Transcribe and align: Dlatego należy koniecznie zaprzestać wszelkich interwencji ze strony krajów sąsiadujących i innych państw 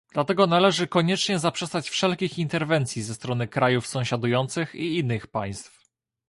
Dlatego 0.13 0.47
należy 0.47 0.87
koniecznie 0.87 1.39
zaprzestać 1.39 1.89
wszelkich 1.89 2.37
interwencji 2.39 3.01
ze 3.03 3.13
strony 3.15 3.47
krajów 3.47 3.87
sąsiadujących 3.87 4.75
i 4.75 4.97
innych 4.99 5.27
państw 5.27 5.79